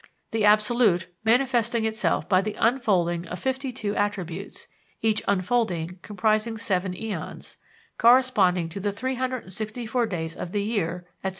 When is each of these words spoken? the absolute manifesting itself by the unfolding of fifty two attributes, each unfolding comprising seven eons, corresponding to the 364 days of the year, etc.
the 0.31 0.43
absolute 0.43 1.05
manifesting 1.23 1.85
itself 1.85 2.27
by 2.27 2.41
the 2.41 2.55
unfolding 2.55 3.27
of 3.27 3.37
fifty 3.39 3.71
two 3.71 3.95
attributes, 3.95 4.67
each 5.03 5.21
unfolding 5.27 5.99
comprising 6.01 6.57
seven 6.57 6.97
eons, 6.97 7.57
corresponding 7.99 8.67
to 8.67 8.79
the 8.79 8.91
364 8.91 10.07
days 10.07 10.35
of 10.35 10.53
the 10.53 10.63
year, 10.63 11.05
etc. 11.23 11.29